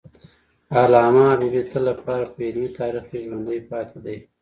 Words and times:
علامه 0.81 1.23
حبیبي 1.31 1.61
د 1.63 1.67
تل 1.71 1.81
لپاره 1.89 2.25
په 2.33 2.39
علمي 2.47 2.67
تاریخ 2.79 3.03
کې 3.09 3.23
ژوندی 3.25 3.59
پاتي 3.69 3.97
دی. 4.05 4.17